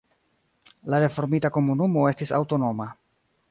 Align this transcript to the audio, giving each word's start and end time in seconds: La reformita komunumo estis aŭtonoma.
La 0.93 1.01
reformita 1.03 1.53
komunumo 1.59 2.09
estis 2.15 2.35
aŭtonoma. 2.41 2.91